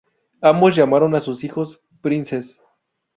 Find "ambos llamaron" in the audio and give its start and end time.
0.41-1.13